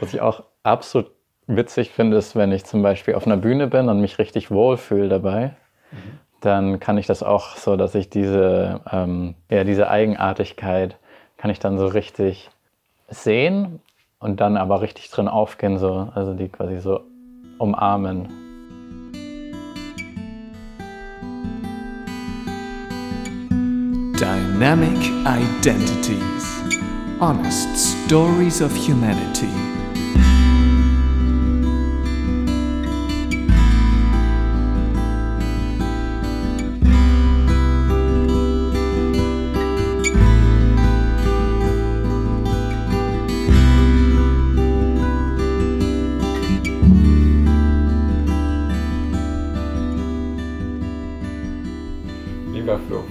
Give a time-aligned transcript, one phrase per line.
[0.00, 1.10] Was ich auch absolut
[1.46, 5.08] witzig finde, ist, wenn ich zum Beispiel auf einer Bühne bin und mich richtig wohlfühle
[5.08, 5.56] dabei,
[5.90, 6.18] mhm.
[6.40, 10.98] dann kann ich das auch so, dass ich diese, ähm, ja, diese Eigenartigkeit
[11.36, 12.50] kann ich dann so richtig
[13.08, 13.80] sehen
[14.20, 17.00] und dann aber richtig drin aufgehen, so, also die quasi so
[17.58, 18.28] umarmen.
[24.18, 26.62] Dynamic Identities
[27.20, 27.68] Honest
[28.06, 29.77] Stories of Humanity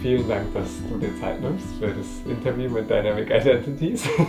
[0.02, 4.08] vielen Dank, dass du dir Zeit nimmst für das Interview mit Dynamic Identities.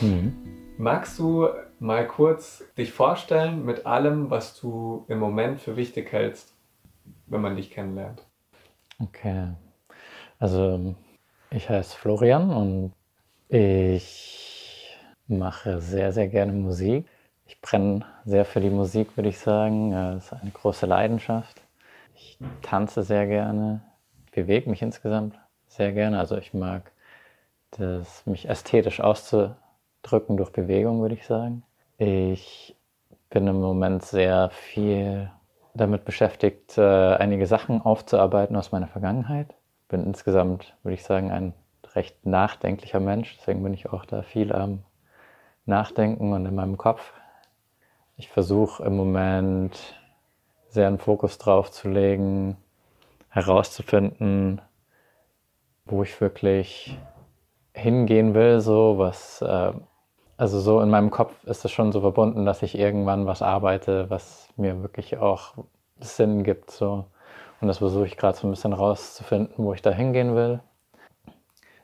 [0.00, 0.32] Mhm.
[0.78, 1.48] Magst du
[1.78, 6.54] mal kurz dich vorstellen mit allem, was du im Moment für wichtig hältst,
[7.26, 8.26] wenn man dich kennenlernt?
[8.98, 9.48] Okay.
[10.40, 10.96] Also,
[11.50, 12.92] ich heiße Florian und
[13.48, 14.96] ich
[15.28, 17.06] mache sehr, sehr gerne Musik.
[17.46, 19.92] Ich brenne sehr für die Musik, würde ich sagen.
[19.92, 21.60] Es ist eine große Leidenschaft.
[22.14, 23.82] Ich tanze sehr gerne
[24.32, 25.38] bewege mich insgesamt
[25.68, 26.18] sehr gerne.
[26.18, 26.90] Also ich mag
[27.78, 31.62] das, mich ästhetisch auszudrücken durch Bewegung, würde ich sagen.
[31.98, 32.74] Ich
[33.30, 35.30] bin im Moment sehr viel
[35.74, 39.54] damit beschäftigt, äh, einige Sachen aufzuarbeiten aus meiner Vergangenheit.
[39.88, 41.54] Bin insgesamt, würde ich sagen, ein
[41.94, 43.36] recht nachdenklicher Mensch.
[43.38, 44.82] Deswegen bin ich auch da viel am
[45.64, 47.12] Nachdenken und in meinem Kopf.
[48.16, 49.78] Ich versuche im Moment
[50.68, 52.56] sehr einen Fokus drauf zu legen,
[53.32, 54.60] herauszufinden,
[55.86, 56.98] wo ich wirklich
[57.74, 59.72] hingehen will, so was, äh,
[60.36, 64.10] also so in meinem Kopf ist es schon so verbunden, dass ich irgendwann was arbeite,
[64.10, 65.54] was mir wirklich auch
[65.98, 67.06] Sinn gibt, so.
[67.60, 70.60] Und das versuche ich gerade so ein bisschen rauszufinden, wo ich da hingehen will.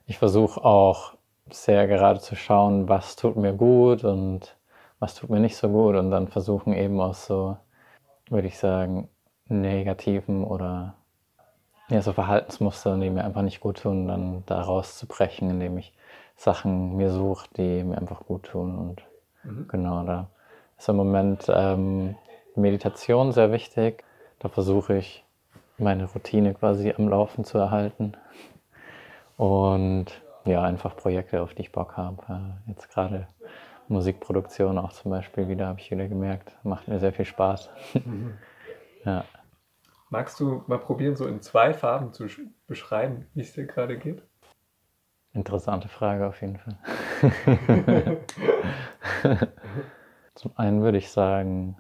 [0.06, 1.14] Ich versuche auch
[1.50, 4.56] sehr gerade zu schauen, was tut mir gut und
[4.98, 7.56] was tut mir nicht so gut und dann versuchen eben auch so,
[8.28, 9.08] würde ich sagen,
[9.46, 10.97] negativen oder
[11.88, 15.92] ja, so Verhaltensmuster, die mir einfach nicht gut tun, dann da rauszubrechen, indem ich
[16.36, 18.78] Sachen mir suche, die mir einfach gut tun.
[18.78, 19.02] Und
[19.44, 19.68] mhm.
[19.68, 20.28] genau, da
[20.78, 22.16] ist im Moment ähm,
[22.54, 24.04] Meditation sehr wichtig.
[24.38, 25.24] Da versuche ich
[25.78, 28.12] meine Routine quasi am Laufen zu erhalten.
[29.36, 30.06] Und
[30.44, 32.18] ja, einfach Projekte, auf die ich Bock habe.
[32.28, 33.26] Äh, jetzt gerade
[33.88, 36.52] Musikproduktion auch zum Beispiel wieder, habe ich wieder gemerkt.
[36.62, 37.70] Macht mir sehr viel Spaß.
[37.94, 38.34] Mhm.
[39.04, 39.24] ja.
[40.10, 42.26] Magst du mal probieren, so in zwei Farben zu
[42.66, 44.22] beschreiben, wie es dir gerade geht?
[45.34, 46.78] Interessante Frage auf jeden Fall.
[50.34, 51.76] Zum einen würde ich sagen,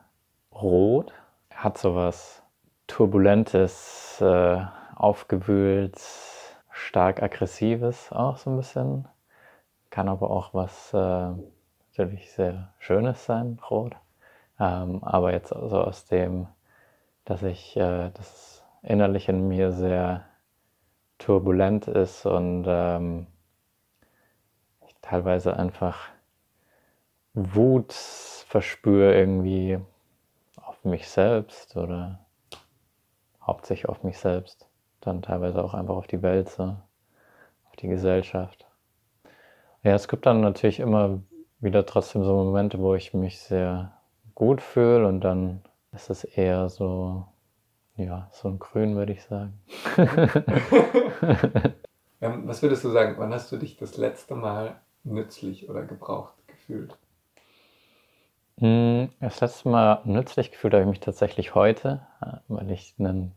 [0.52, 1.14] Rot
[1.50, 2.42] hat so was
[2.86, 4.62] Turbulentes, äh,
[4.94, 5.98] aufgewühlt,
[6.70, 9.08] stark Aggressives auch so ein bisschen.
[9.90, 11.30] Kann aber auch was äh,
[11.96, 13.96] natürlich sehr Schönes sein, Rot.
[14.60, 16.48] Ähm, aber jetzt also aus dem
[17.28, 20.24] dass ich äh, das innerlich in mir sehr
[21.18, 23.26] turbulent ist und ähm,
[24.86, 26.08] ich teilweise einfach
[27.34, 29.78] Wut verspüre irgendwie
[30.56, 32.20] auf mich selbst oder
[33.42, 34.66] hauptsächlich auf mich selbst,
[35.02, 38.66] dann teilweise auch einfach auf die Welt, so, auf die Gesellschaft.
[39.82, 41.20] Ja, es gibt dann natürlich immer
[41.60, 43.92] wieder trotzdem so Momente, wo ich mich sehr
[44.34, 45.60] gut fühle und dann
[45.98, 47.26] es ist eher so,
[47.96, 49.60] ja, so ein Grün, würde ich sagen.
[52.20, 56.96] Was würdest du sagen, wann hast du dich das letzte Mal nützlich oder gebraucht gefühlt?
[58.58, 62.06] Hm, das letzte Mal nützlich gefühlt habe ich mich tatsächlich heute,
[62.48, 63.32] weil ich einen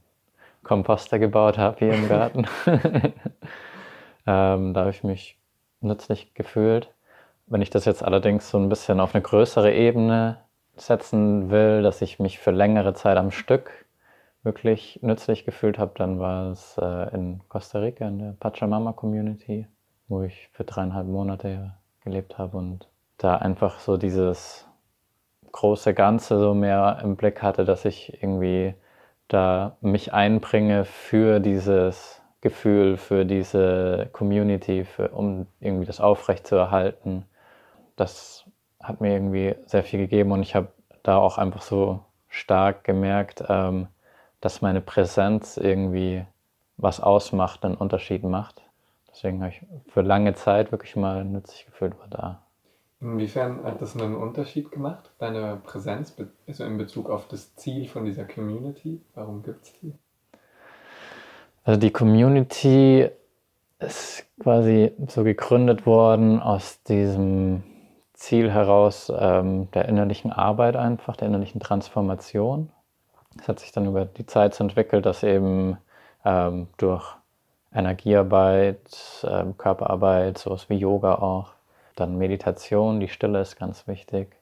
[0.64, 2.46] Komposter gebaut habe hier im Garten.
[4.26, 5.38] ähm, da habe ich mich
[5.80, 6.92] nützlich gefühlt.
[7.48, 10.38] Wenn ich das jetzt allerdings so ein bisschen auf eine größere Ebene
[10.76, 13.86] setzen will, dass ich mich für längere Zeit am Stück
[14.44, 19.68] wirklich nützlich gefühlt habe, dann war es äh, in Costa Rica in der Pachamama Community,
[20.08, 21.74] wo ich für dreieinhalb Monate
[22.04, 22.88] gelebt habe und
[23.18, 24.68] da einfach so dieses
[25.52, 28.74] große Ganze so mehr im Blick hatte, dass ich irgendwie
[29.28, 36.56] da mich einbringe für dieses Gefühl, für diese Community, für, um irgendwie das aufrecht zu
[36.56, 37.26] erhalten.
[37.96, 38.46] Das
[38.82, 40.70] hat mir irgendwie sehr viel gegeben und ich habe
[41.04, 42.00] da auch einfach so
[42.30, 43.88] stark gemerkt, ähm,
[44.40, 46.26] dass meine Präsenz irgendwie
[46.78, 48.62] was ausmacht, einen Unterschied macht.
[49.12, 49.62] Deswegen habe ich
[49.92, 52.42] für lange Zeit wirklich mal nützlich gefühlt, war da.
[53.02, 56.16] Inwiefern hat das einen Unterschied gemacht, deine Präsenz,
[56.48, 59.02] also in Bezug auf das Ziel von dieser Community?
[59.16, 59.94] Warum gibt es die?
[61.64, 63.10] Also die Community
[63.80, 67.64] ist quasi so gegründet worden aus diesem
[68.22, 72.70] Ziel heraus ähm, der innerlichen Arbeit einfach, der innerlichen Transformation.
[73.40, 75.78] Es hat sich dann über die Zeit so entwickelt, dass eben
[76.24, 77.16] ähm, durch
[77.74, 81.54] Energiearbeit, ähm, Körperarbeit, sowas wie Yoga auch,
[81.96, 84.36] dann Meditation, die Stille ist ganz wichtig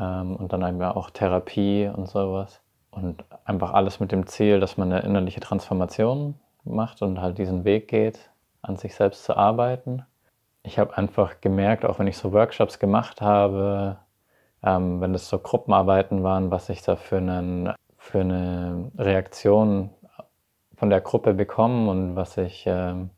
[0.00, 2.60] ähm, und dann eben auch Therapie und sowas.
[2.90, 6.34] Und einfach alles mit dem Ziel, dass man eine innerliche Transformation
[6.64, 8.18] macht und halt diesen Weg geht,
[8.60, 10.04] an sich selbst zu arbeiten.
[10.64, 13.98] Ich habe einfach gemerkt, auch wenn ich so Workshops gemacht habe,
[14.62, 19.90] ähm, wenn das so Gruppenarbeiten waren, was ich da für, einen, für eine Reaktion
[20.76, 23.10] von der Gruppe bekomme und was ich ähm,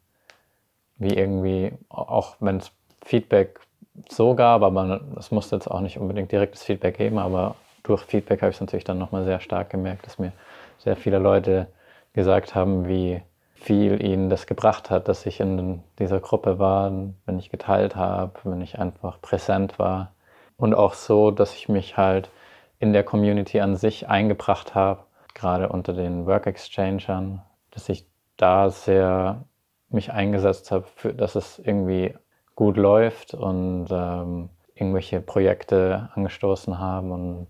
[0.98, 2.72] wie irgendwie, auch wenn es
[3.04, 3.60] Feedback
[4.08, 8.42] so gab, aber es musste jetzt auch nicht unbedingt direktes Feedback geben, aber durch Feedback
[8.42, 10.32] habe ich es natürlich dann nochmal sehr stark gemerkt, dass mir
[10.78, 11.68] sehr viele Leute
[12.12, 13.22] gesagt haben, wie
[13.66, 16.92] viel ihnen das gebracht hat, dass ich in dieser Gruppe war,
[17.26, 20.12] wenn ich geteilt habe, wenn ich einfach präsent war.
[20.56, 22.30] Und auch so, dass ich mich halt
[22.78, 25.00] in der Community an sich eingebracht habe,
[25.34, 27.42] gerade unter den Work Exchangern,
[27.72, 29.44] dass ich da sehr
[29.88, 32.14] mich eingesetzt habe, dass es irgendwie
[32.54, 37.48] gut läuft und ähm, irgendwelche Projekte angestoßen haben und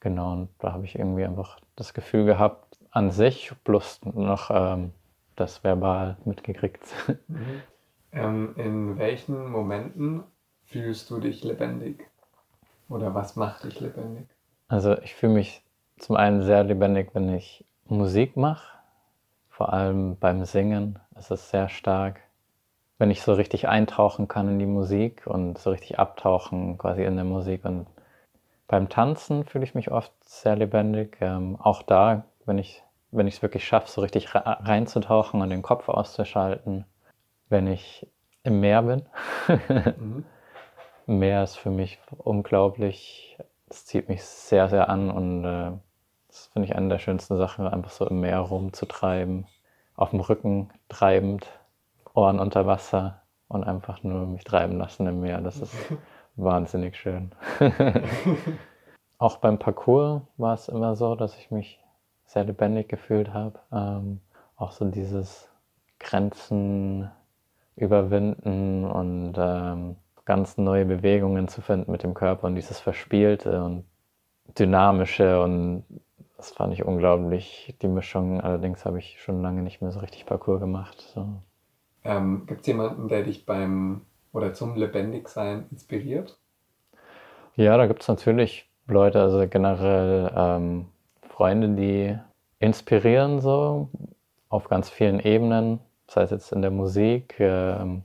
[0.00, 4.92] genau, und da habe ich irgendwie einfach das Gefühl gehabt, an sich plus noch ähm,
[5.40, 6.82] das verbal mitgekriegt.
[7.28, 7.62] Mhm.
[8.10, 10.24] Ähm, in welchen Momenten
[10.64, 12.08] fühlst du dich lebendig?
[12.88, 14.26] Oder was macht dich lebendig?
[14.66, 15.62] Also ich fühle mich
[15.98, 18.78] zum einen sehr lebendig, wenn ich Musik mache.
[19.50, 22.22] Vor allem beim Singen ist es sehr stark
[22.98, 27.14] wenn ich so richtig eintauchen kann in die Musik und so richtig abtauchen quasi in
[27.14, 27.64] der Musik.
[27.64, 27.86] Und
[28.66, 31.16] beim Tanzen fühle ich mich oft sehr lebendig.
[31.20, 35.62] Ähm, auch da, wenn ich wenn ich es wirklich schaffe, so richtig reinzutauchen und den
[35.62, 36.84] Kopf auszuschalten,
[37.48, 38.06] wenn ich
[38.42, 39.02] im Meer bin.
[39.98, 40.24] mhm.
[41.06, 43.38] Meer ist für mich unglaublich,
[43.70, 45.72] es zieht mich sehr, sehr an und äh,
[46.28, 49.46] das finde ich eine der schönsten Sachen, einfach so im Meer rumzutreiben,
[49.96, 51.46] auf dem Rücken treibend
[52.14, 55.40] Ohren unter Wasser und einfach nur mich treiben lassen im Meer.
[55.40, 55.74] Das ist
[56.36, 57.32] wahnsinnig schön.
[59.18, 61.80] Auch beim Parcours war es immer so, dass ich mich
[62.28, 63.58] sehr lebendig gefühlt habe.
[63.72, 64.20] Ähm,
[64.56, 65.48] auch so dieses
[65.98, 67.10] Grenzen
[67.74, 73.84] überwinden und ähm, ganz neue Bewegungen zu finden mit dem Körper und dieses Verspielte und
[74.58, 75.84] Dynamische und
[76.36, 78.40] das fand ich unglaublich, die Mischung.
[78.40, 81.00] Allerdings habe ich schon lange nicht mehr so richtig Parcours gemacht.
[81.14, 81.26] So.
[82.04, 84.02] Ähm, Gibt es jemanden, der dich beim
[84.32, 86.38] oder zum Lebendigsein inspiriert?
[87.56, 90.86] Ja, da gibt es natürlich Leute, also generell ähm,
[91.38, 92.18] Freunde, die
[92.58, 93.90] inspirieren so
[94.48, 98.02] auf ganz vielen Ebenen, sei es jetzt in der Musik, ähm,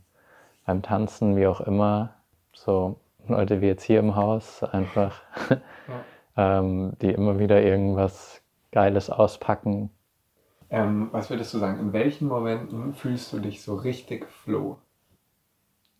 [0.67, 2.13] beim Tanzen, wie auch immer.
[2.53, 5.57] So Leute wie jetzt hier im Haus einfach, ja.
[6.59, 8.39] ähm, die immer wieder irgendwas
[8.71, 9.89] Geiles auspacken,
[10.69, 14.77] ähm, was würdest du sagen, in welchen Momenten fühlst du dich so richtig flow?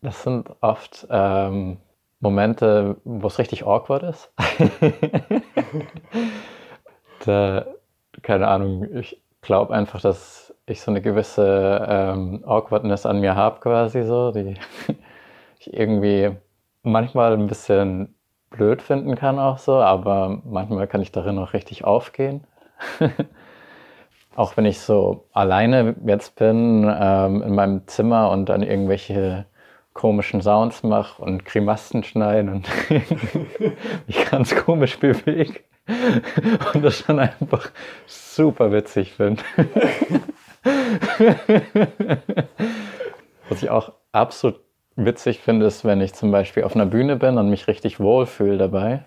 [0.04, 1.78] Das sind oft ähm,
[2.20, 4.32] Momente, wo es richtig awkward ist.
[7.28, 7.66] da,
[8.22, 13.60] keine Ahnung, ich glaube einfach, dass ich so eine gewisse ähm, Awkwardness an mir habe,
[13.60, 14.56] quasi so, die
[15.60, 16.32] ich irgendwie
[16.84, 18.16] manchmal ein bisschen
[18.50, 22.46] blöd finden kann auch so, aber manchmal kann ich darin auch richtig aufgehen.
[24.36, 29.46] auch wenn ich so alleine jetzt bin ähm, in meinem Zimmer und dann irgendwelche
[29.94, 32.70] komischen Sounds mache und Grimassen schneiden und
[34.08, 35.60] mich ganz komisch bewege
[36.74, 37.70] und das dann einfach
[38.08, 39.44] super witzig finde.
[43.50, 44.60] Was ich auch absolut
[44.96, 48.58] witzig finde, ist, wenn ich zum Beispiel auf einer Bühne bin und mich richtig wohlfühle
[48.58, 49.04] dabei.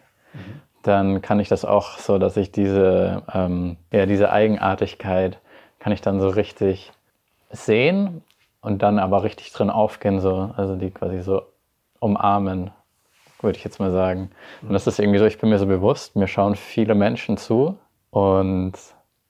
[0.83, 5.39] Dann kann ich das auch so, dass ich diese, ähm, ja, diese Eigenartigkeit
[5.79, 6.93] kann ich dann so richtig
[7.51, 8.23] sehen
[8.61, 11.43] und dann aber richtig drin aufgehen, so, also die quasi so
[12.01, 12.71] umarmen,
[13.41, 14.31] würde ich jetzt mal sagen.
[14.63, 17.79] Und das ist irgendwie so, ich bin mir so bewusst, mir schauen viele Menschen zu
[18.11, 18.73] und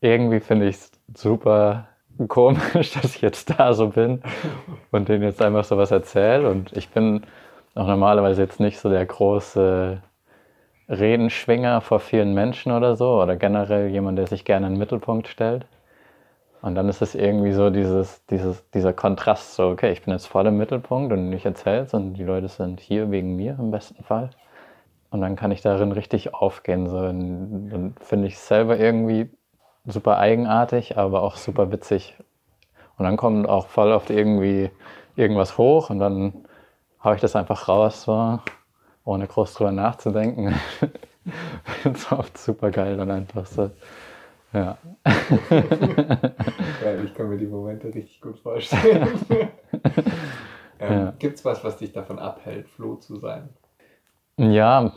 [0.01, 1.89] irgendwie finde ich es super
[2.29, 4.23] komisch, dass ich jetzt da so bin
[4.91, 7.23] und denen jetzt einfach so was erzähle und ich bin
[7.75, 10.01] auch normalerweise jetzt nicht so der große
[10.89, 15.29] Redenschwinger vor vielen Menschen oder so oder generell jemand, der sich gerne in den Mittelpunkt
[15.29, 15.67] stellt.
[16.63, 20.27] Und dann ist es irgendwie so dieses, dieses, dieser Kontrast, so, okay, ich bin jetzt
[20.27, 23.71] voll im Mittelpunkt und ich erzähle es und die Leute sind hier wegen mir im
[23.71, 24.31] besten Fall.
[25.11, 26.89] Und dann kann ich darin richtig aufgehen.
[26.89, 26.99] So.
[26.99, 29.31] Und, und finde ich selber irgendwie
[29.87, 32.17] super eigenartig, aber auch super witzig.
[32.99, 34.71] Und dann kommt auch voll oft irgendwie
[35.17, 36.47] irgendwas hoch und dann
[37.05, 38.41] haue ich das einfach raus, so,
[39.05, 40.55] ohne groß drüber nachzudenken.
[41.85, 43.71] das ist oft super geil dann einfach so.
[44.53, 44.79] Ja.
[45.51, 49.09] Geil, ich kann mir die Momente richtig gut vorstellen.
[50.79, 51.15] ähm, ja.
[51.19, 53.49] Gibt es was, was dich davon abhält, Flo zu sein?
[54.37, 54.93] Ja,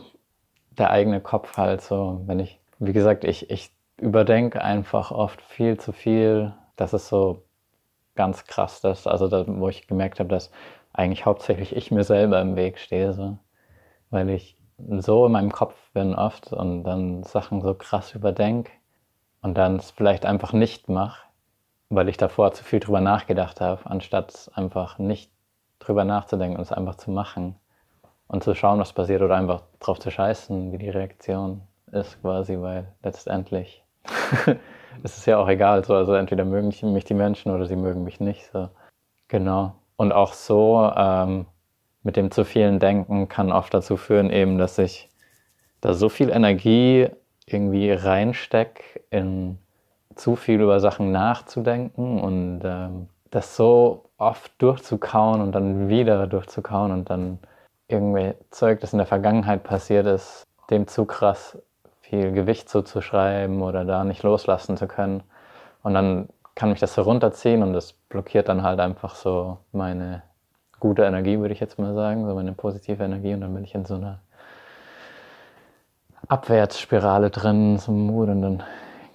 [0.78, 2.22] der eigene Kopf halt so.
[2.26, 6.54] Wenn ich, wie gesagt, ich, ich überdenke einfach oft viel zu viel.
[6.76, 7.44] Das ist so
[8.14, 10.50] ganz krass, das, also da, wo ich gemerkt habe, dass
[10.92, 13.38] eigentlich hauptsächlich ich mir selber im Weg stehe, so.
[14.10, 14.56] weil ich
[14.98, 18.72] so in meinem Kopf bin oft und dann Sachen so krass überdenke
[19.42, 21.22] und dann es vielleicht einfach nicht mache,
[21.88, 25.30] weil ich davor zu viel drüber nachgedacht habe, anstatt einfach nicht
[25.78, 27.56] drüber nachzudenken und es einfach zu machen
[28.28, 32.60] und zu schauen, was passiert oder einfach drauf zu scheißen, wie die Reaktion ist quasi,
[32.60, 33.84] weil letztendlich
[35.02, 38.04] es ist ja auch egal, so, also entweder mögen mich die Menschen oder sie mögen
[38.04, 38.50] mich nicht.
[38.52, 38.68] So.
[39.28, 39.74] Genau.
[39.96, 41.46] Und auch so ähm,
[42.02, 45.08] mit dem zu vielen Denken kann oft dazu führen, eben, dass ich
[45.80, 47.08] da so viel Energie
[47.52, 49.58] irgendwie reinstecke, in
[50.14, 56.92] zu viel über Sachen nachzudenken und ähm, das so oft durchzukauen und dann wieder durchzukauen
[56.92, 57.38] und dann
[57.88, 61.58] irgendwie Zeug, das in der Vergangenheit passiert ist, dem zu krass
[62.00, 65.22] viel Gewicht zuzuschreiben oder da nicht loslassen zu können.
[65.82, 70.22] Und dann kann mich das so runterziehen und das blockiert dann halt einfach so meine
[70.80, 73.74] gute Energie, würde ich jetzt mal sagen, so meine positive Energie und dann bin ich
[73.74, 74.20] in so einer
[76.30, 78.62] Abwärtsspirale drin, so Mut und dann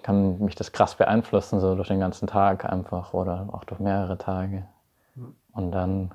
[0.04, 4.18] kann mich das krass beeinflussen, so durch den ganzen Tag einfach oder auch durch mehrere
[4.18, 4.68] Tage.
[5.54, 6.14] Und dann,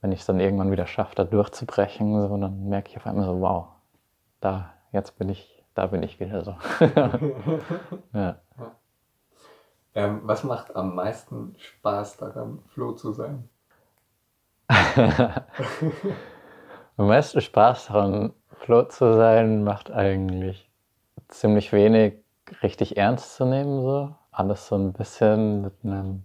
[0.00, 3.26] wenn ich es dann irgendwann wieder schaffe, da durchzubrechen, so, dann merke ich auf einmal
[3.26, 3.66] so, wow,
[4.40, 6.56] da, jetzt bin ich da bin ich wieder so.
[8.14, 8.40] ja.
[9.94, 13.48] Ähm, was macht am meisten Spaß daran, Flo zu sein?
[16.96, 20.68] am meisten Spaß daran, Flo zu sein, macht eigentlich
[21.28, 22.14] ziemlich wenig
[22.62, 23.82] richtig ernst zu nehmen.
[23.82, 24.14] So.
[24.30, 26.24] Alles so ein bisschen mit, einem,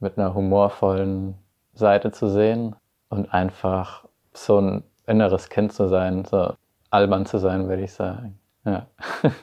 [0.00, 1.34] mit einer humorvollen
[1.74, 2.76] Seite zu sehen
[3.08, 6.52] und einfach so ein inneres Kind zu sein, so
[6.90, 8.38] albern zu sein, würde ich sagen.
[8.64, 8.86] Ja.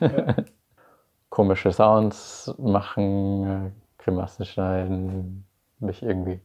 [0.00, 0.34] ja.
[1.30, 5.44] Komische Sounds machen, Grimassen schneiden,
[5.80, 6.40] mich irgendwie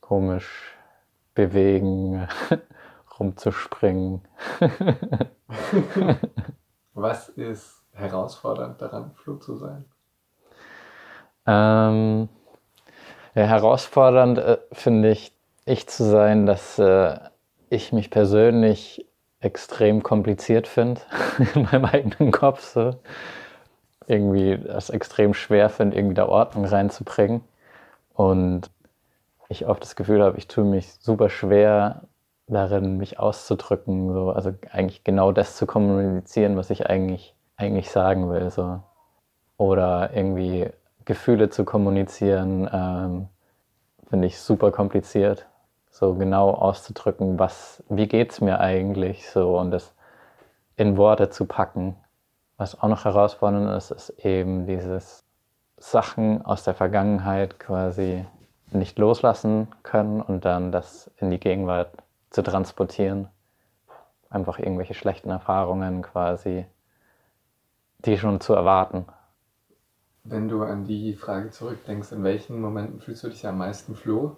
[0.00, 0.74] komisch
[1.34, 2.26] bewegen,
[3.22, 4.20] rumzuspringen.
[6.94, 9.84] Was ist herausfordernd daran, Flug zu sein?
[11.46, 12.28] Ähm,
[13.34, 15.32] ja, herausfordernd äh, finde ich,
[15.64, 17.18] ich zu sein, dass äh,
[17.70, 19.06] ich mich persönlich
[19.40, 21.00] extrem kompliziert finde
[21.54, 22.60] in meinem eigenen Kopf.
[22.60, 22.96] So.
[24.06, 27.42] Irgendwie das extrem schwer finde, irgendwie da Ordnung reinzubringen.
[28.14, 28.70] Und
[29.48, 32.02] ich oft das Gefühl habe, ich tue mich super schwer
[32.46, 34.12] darin, mich auszudrücken.
[34.12, 34.30] So.
[34.30, 38.50] Also eigentlich genau das zu kommunizieren, was ich eigentlich, eigentlich sagen will.
[38.50, 38.80] So.
[39.56, 40.70] Oder irgendwie
[41.04, 43.28] Gefühle zu kommunizieren, ähm,
[44.08, 45.46] finde ich super kompliziert
[45.92, 49.94] so genau auszudrücken, was, wie geht es mir eigentlich so und das
[50.74, 51.96] in Worte zu packen.
[52.56, 55.24] Was auch noch herausfordernd ist, ist eben dieses
[55.76, 58.24] Sachen aus der Vergangenheit quasi
[58.70, 61.90] nicht loslassen können und dann das in die Gegenwart
[62.32, 63.28] zu transportieren.
[64.30, 66.66] Einfach irgendwelche schlechten Erfahrungen quasi,
[68.04, 69.06] die schon zu erwarten.
[70.24, 74.36] Wenn du an die Frage zurückdenkst, in welchen Momenten fühlst du dich am meisten floh?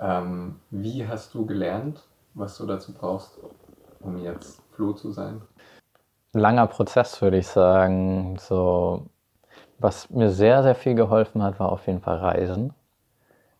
[0.00, 3.38] Ähm, wie hast du gelernt, was du dazu brauchst,
[4.00, 5.42] um jetzt Flo zu sein?
[6.32, 8.36] Langer Prozess, würde ich sagen.
[8.38, 9.06] So,
[9.78, 12.74] was mir sehr, sehr viel geholfen hat, war auf jeden Fall Reisen,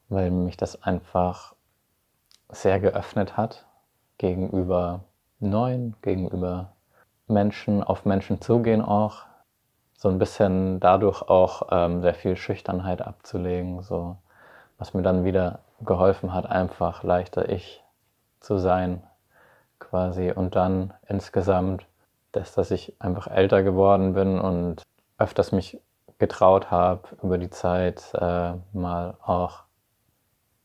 [0.09, 1.55] weil mich das einfach
[2.53, 3.67] sehr geöffnet hat
[4.19, 5.01] gegenüber
[5.39, 6.73] Neuen, gegenüber
[7.27, 9.23] Menschen, auf Menschen zugehen auch.
[9.95, 14.17] So ein bisschen dadurch auch ähm, sehr viel Schüchternheit abzulegen, so
[14.79, 17.83] was mir dann wieder geholfen hat, einfach leichter ich
[18.41, 19.03] zu sein
[19.79, 20.33] quasi.
[20.33, 21.87] Und dann insgesamt
[22.33, 24.83] das, dass ich einfach älter geworden bin und
[25.19, 25.81] öfters mich
[26.19, 29.65] getraut habe, über die Zeit äh, mal auch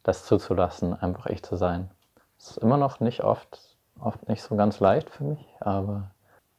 [0.06, 1.90] das zuzulassen, einfach ich zu sein.
[2.38, 3.60] Das ist immer noch nicht oft,
[4.00, 6.12] oft nicht so ganz leicht für mich, aber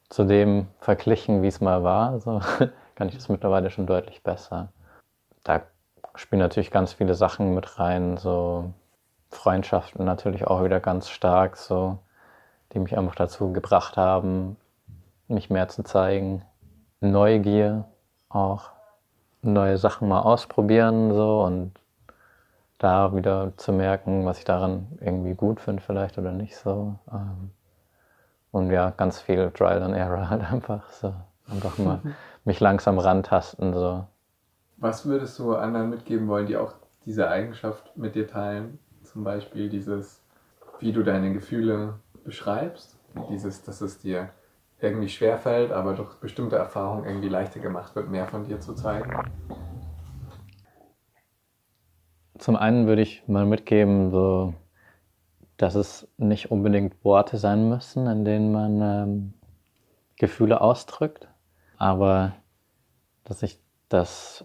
[0.09, 2.41] zu dem verglichen, wie es mal war, so
[2.97, 4.69] kann ich das mittlerweile schon deutlich besser.
[5.45, 5.62] Da
[6.17, 8.73] spielen natürlich ganz viele Sachen mit rein, so
[9.31, 11.99] Freundschaften natürlich auch wieder ganz stark, so,
[12.73, 14.57] die mich einfach dazu gebracht haben,
[15.29, 16.43] mich mehr zu zeigen.
[17.00, 17.85] Neugier
[18.29, 18.71] auch,
[19.43, 21.73] neue Sachen mal ausprobieren so und
[22.78, 26.99] da wieder zu merken, was ich daran irgendwie gut finde vielleicht oder nicht so.
[27.12, 27.50] Ähm,
[28.50, 31.14] und ja, ganz viel Trial and Error halt einfach so.
[31.50, 32.00] Einfach mal
[32.45, 34.06] mich langsam rantasten so.
[34.78, 36.75] Was würdest du anderen mitgeben wollen, die auch
[37.06, 38.78] diese Eigenschaft mit dir teilen?
[39.04, 40.23] Zum Beispiel dieses,
[40.80, 42.99] wie du deine Gefühle beschreibst,
[43.30, 44.30] dieses, dass es dir
[44.80, 49.11] irgendwie schwerfällt, aber durch bestimmte Erfahrungen irgendwie leichter gemacht wird, mehr von dir zu zeigen?
[52.38, 54.55] Zum einen würde ich mal mitgeben, so,
[55.57, 59.35] dass es nicht unbedingt Worte sein müssen, in denen man ähm,
[60.16, 61.28] Gefühle ausdrückt,
[61.78, 62.33] aber
[63.25, 64.45] dass ich das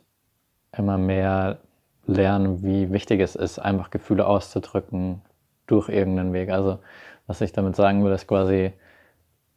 [0.75, 1.59] immer mehr
[2.05, 5.21] lerne, wie wichtig es ist, einfach Gefühle auszudrücken
[5.67, 6.49] durch irgendeinen Weg.
[6.49, 6.79] Also
[7.27, 8.73] was ich damit sagen will, ist quasi,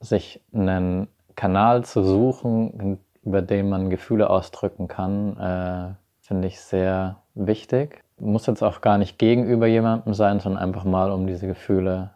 [0.00, 5.95] sich einen Kanal zu suchen, über den man Gefühle ausdrücken kann, äh,
[6.26, 8.02] finde ich sehr wichtig.
[8.19, 12.11] Muss jetzt auch gar nicht gegenüber jemandem sein, sondern einfach mal, um diese Gefühle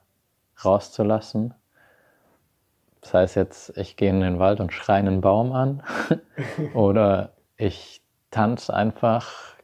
[0.65, 1.55] rauszulassen.
[3.01, 5.83] Das heißt jetzt, ich gehe in den Wald und schreie einen Baum an
[6.75, 9.57] oder ich tanze einfach,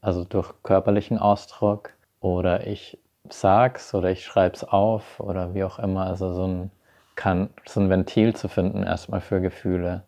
[0.00, 2.98] also durch körperlichen Ausdruck oder ich
[3.30, 6.06] sag's oder ich schreib's auf oder wie auch immer.
[6.06, 6.70] Also so ein
[7.14, 10.04] kann, so ein Ventil zu finden, erstmal für Gefühle.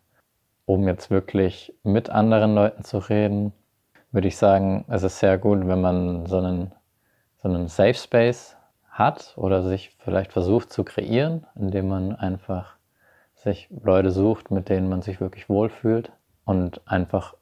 [0.65, 3.51] Um jetzt wirklich mit anderen Leuten zu reden,
[4.11, 6.71] würde ich sagen, es ist sehr gut, wenn man so einen,
[7.41, 8.57] so einen Safe Space
[8.89, 12.75] hat oder sich vielleicht versucht zu kreieren, indem man einfach
[13.35, 16.11] sich Leute sucht, mit denen man sich wirklich wohlfühlt
[16.45, 17.33] und einfach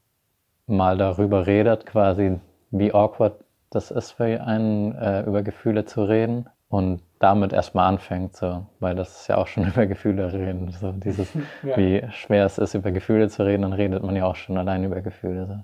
[0.67, 2.39] mal darüber redet, quasi
[2.71, 3.33] wie awkward
[3.71, 8.95] das ist für einen, äh, über Gefühle zu reden und damit erstmal anfängt, so, weil
[8.95, 10.71] das ist ja auch schon über Gefühle reden.
[10.71, 11.33] So dieses,
[11.63, 11.77] ja.
[11.77, 14.83] wie schwer es ist, über Gefühle zu reden, dann redet man ja auch schon allein
[14.83, 15.47] über Gefühle.
[15.47, 15.59] So.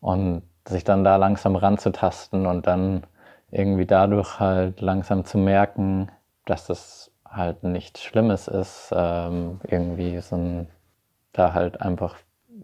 [0.00, 3.04] Und sich dann da langsam ranzutasten und dann
[3.50, 6.10] irgendwie dadurch halt langsam zu merken,
[6.44, 10.68] dass das halt nichts Schlimmes ist, ähm, irgendwie so ein,
[11.32, 12.16] da halt einfach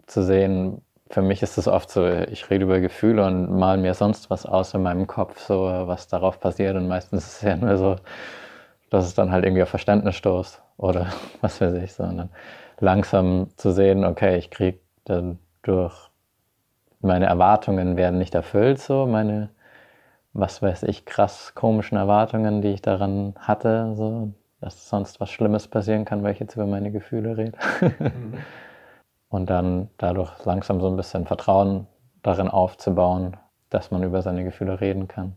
[0.07, 3.93] zu sehen, für mich ist es oft so, ich rede über Gefühle und mal mir
[3.93, 6.75] sonst was aus in meinem Kopf, so was darauf passiert.
[6.75, 7.95] Und meistens ist es ja nur so,
[8.89, 11.07] dass es dann halt irgendwie auf Verständnis stoßt oder
[11.41, 12.29] was weiß ich, sondern
[12.79, 15.95] langsam zu sehen, okay, ich kriege dann durch
[17.05, 19.49] meine Erwartungen werden nicht erfüllt, so meine,
[20.33, 25.67] was weiß ich, krass komischen Erwartungen, die ich daran hatte, so, dass sonst was Schlimmes
[25.67, 27.57] passieren kann, weil ich jetzt über meine Gefühle rede.
[27.81, 28.39] Mhm
[29.35, 31.87] und dann dadurch langsam so ein bisschen Vertrauen
[32.23, 33.35] darin aufzubauen,
[33.69, 35.35] dass man über seine Gefühle reden kann.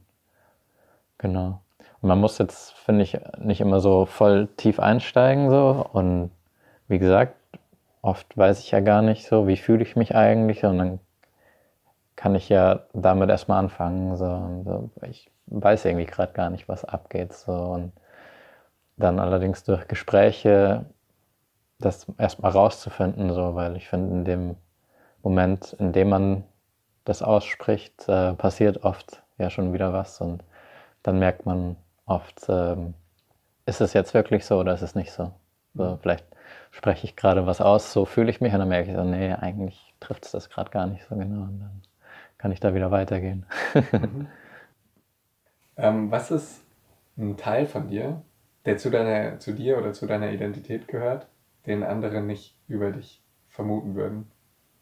[1.19, 1.61] Genau.
[2.01, 6.31] Und man muss jetzt, finde ich, nicht immer so voll tief einsteigen so und
[6.87, 7.35] wie gesagt,
[8.01, 11.01] oft weiß ich ja gar nicht so, wie fühle ich mich eigentlich und dann
[12.19, 14.17] kann ich ja damit erstmal anfangen.
[14.17, 17.33] So, so ich weiß irgendwie gerade gar nicht, was abgeht.
[17.33, 17.93] So, und
[18.97, 20.85] dann allerdings durch Gespräche
[21.79, 24.57] das erstmal rauszufinden, so, weil ich finde, in dem
[25.23, 26.45] Moment, in dem man
[27.05, 30.43] das ausspricht, äh, passiert oft ja schon wieder was und
[31.05, 32.95] dann merkt man oft, ähm,
[33.65, 35.31] ist es jetzt wirklich so oder ist es nicht so?
[35.75, 35.99] so mhm.
[36.01, 36.27] vielleicht
[36.73, 39.33] spreche ich gerade was aus, so fühle ich mich und dann merke ich so, nee,
[39.33, 41.83] eigentlich trifft es das gerade gar nicht so genau und dann
[42.39, 43.45] kann ich da wieder weitergehen.
[43.75, 44.27] mhm.
[45.77, 46.65] ähm, was ist
[47.17, 48.23] ein Teil von dir,
[48.65, 51.27] der zu, deiner, zu dir oder zu deiner Identität gehört,
[51.67, 54.31] den andere nicht über dich vermuten würden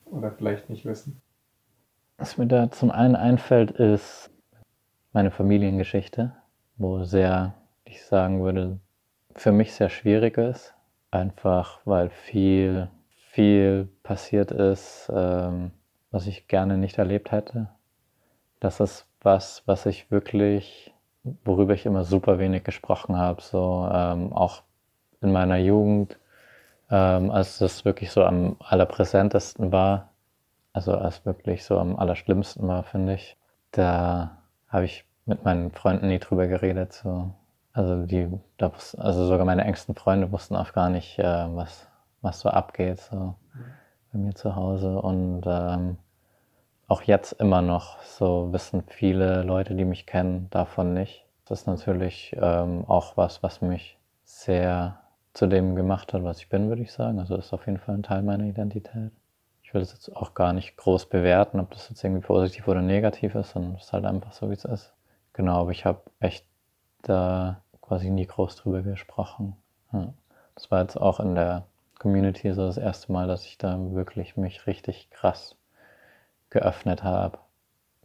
[0.04, 1.20] oder vielleicht nicht wissen?
[2.18, 4.30] Was mir da zum einen einfällt, ist
[5.12, 6.34] meine Familiengeschichte,
[6.76, 8.78] wo sehr, ich sagen würde,
[9.34, 10.74] für mich sehr schwierig ist.
[11.10, 12.88] Einfach weil viel,
[13.30, 15.72] viel passiert ist, ähm,
[16.10, 17.68] was ich gerne nicht erlebt hätte.
[18.60, 20.94] Das ist was, was ich wirklich,
[21.44, 23.42] worüber ich immer super wenig gesprochen habe.
[23.42, 24.62] So ähm, auch
[25.20, 26.18] in meiner Jugend
[26.90, 30.10] ähm, als das wirklich so am allerpräsentesten war,
[30.72, 33.36] also als wirklich so am allerschlimmsten war, finde ich,
[33.72, 34.38] da
[34.68, 36.92] habe ich mit meinen Freunden nie drüber geredet.
[36.92, 37.32] So.
[37.72, 41.88] Also die, da, also sogar meine engsten Freunde wussten auch gar nicht, äh, was,
[42.22, 43.34] was so abgeht so mhm.
[44.16, 45.00] Bei mir zu Hause.
[45.00, 45.98] Und ähm,
[46.88, 51.24] auch jetzt immer noch so wissen viele Leute, die mich kennen, davon nicht.
[51.44, 55.00] Das ist natürlich ähm, auch was, was mich sehr
[55.34, 57.20] zu dem gemacht hat, was ich bin, würde ich sagen.
[57.20, 59.12] Also das ist auf jeden Fall ein Teil meiner Identität.
[59.62, 62.82] Ich will es jetzt auch gar nicht groß bewerten, ob das jetzt irgendwie positiv oder
[62.82, 64.94] negativ ist, sondern es ist halt einfach so, wie es ist.
[65.34, 66.46] Genau, aber ich habe echt
[67.02, 69.56] da quasi nie groß drüber gesprochen.
[69.92, 70.14] Ja.
[70.54, 71.66] Das war jetzt auch in der
[71.98, 75.56] Community so das erste Mal, dass ich da wirklich mich richtig krass
[76.50, 77.38] geöffnet habe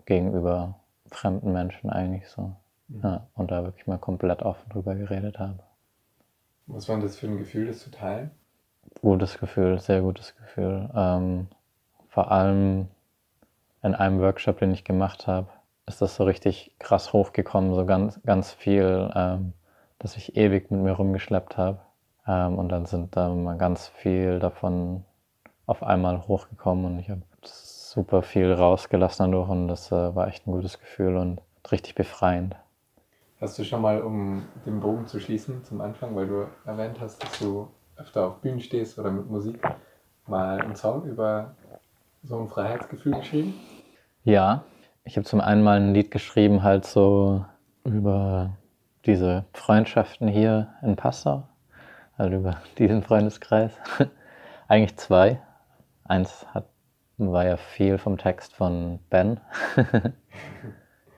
[0.05, 0.79] gegenüber
[1.11, 2.55] fremden Menschen eigentlich so.
[2.87, 3.01] Mhm.
[3.03, 5.59] Ja, und da wirklich mal komplett offen drüber geredet habe.
[6.67, 8.31] Was war das für ein Gefühl, das zu teilen?
[9.01, 10.89] Gutes Gefühl, sehr gutes Gefühl.
[10.95, 11.47] Ähm,
[12.09, 12.87] vor allem
[13.83, 15.47] in einem Workshop, den ich gemacht habe,
[15.85, 19.53] ist das so richtig krass hochgekommen, so ganz, ganz viel, ähm,
[19.99, 21.79] dass ich ewig mit mir rumgeschleppt habe.
[22.27, 25.03] Ähm, und dann sind da mal ganz viel davon
[25.65, 30.47] auf einmal hochgekommen und ich habe super viel rausgelassen dadurch und das äh, war echt
[30.47, 32.55] ein gutes Gefühl und richtig befreiend.
[33.39, 37.23] Hast du schon mal, um den Bogen zu schließen zum Anfang, weil du erwähnt hast,
[37.23, 39.61] dass du öfter auf Bühnen stehst oder mit Musik,
[40.27, 41.55] mal einen Song über
[42.23, 43.53] so ein Freiheitsgefühl geschrieben?
[44.23, 44.63] Ja,
[45.03, 47.43] ich habe zum einen mal ein Lied geschrieben, halt so
[47.83, 48.51] über
[49.05, 51.47] diese Freundschaften hier in Passau,
[52.21, 53.73] halt über diesen Freundeskreis.
[54.67, 55.41] Eigentlich zwei.
[56.05, 56.65] Eins hat,
[57.17, 59.39] war ja viel vom Text von Ben.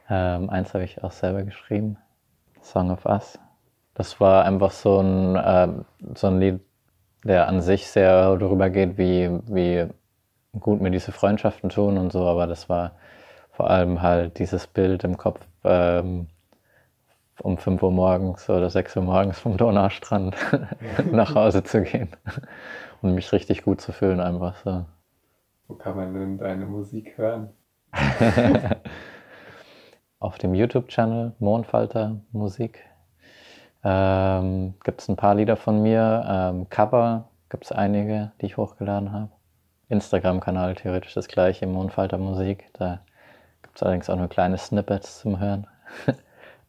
[0.09, 1.97] ähm, eins habe ich auch selber geschrieben,
[2.61, 3.37] Song of Us.
[3.93, 5.67] Das war einfach so ein, äh,
[6.15, 6.59] so ein Lied,
[7.23, 9.87] der an sich sehr darüber geht, wie, wie
[10.59, 12.93] gut mir diese Freundschaften tun und so, aber das war
[13.51, 16.27] vor allem halt dieses Bild im Kopf, ähm,
[17.43, 20.35] um 5 Uhr morgens oder 6 Uhr morgens vom Donaustrand
[21.11, 22.09] nach Hause zu gehen
[23.01, 24.85] und mich richtig gut zu fühlen einfach so.
[25.67, 27.49] Wo kann man denn deine Musik hören?
[30.19, 32.79] Auf dem YouTube-Channel Mondfalter Musik
[33.83, 36.25] ähm, gibt es ein paar Lieder von mir.
[36.27, 39.29] Ähm, Cover gibt es einige, die ich hochgeladen habe.
[39.89, 42.69] Instagram-Kanal theoretisch das gleiche, Mondfalter Musik.
[42.73, 43.01] Da
[43.63, 45.67] gibt es allerdings auch nur kleine Snippets zum Hören.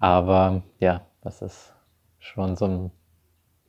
[0.04, 1.72] Aber ja, das ist
[2.18, 2.90] schon so ein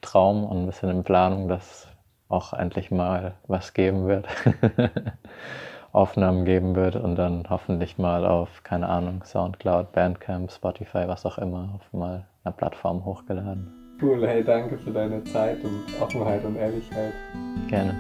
[0.02, 1.88] Traum und ein bisschen in Planung, dass
[2.28, 4.28] auch endlich mal was geben wird.
[5.94, 11.38] Aufnahmen geben wird und dann hoffentlich mal auf, keine Ahnung, Soundcloud, Bandcamp, Spotify, was auch
[11.38, 13.72] immer, auf mal einer Plattform hochgeladen.
[14.02, 17.14] Cool, hey, danke für deine Zeit und Offenheit und Ehrlichkeit.
[17.70, 17.96] Gerne.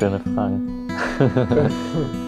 [0.00, 0.88] Schöne Fragen.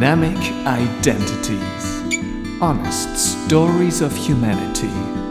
[0.00, 5.29] Dynamic Identities Honest Stories of Humanity.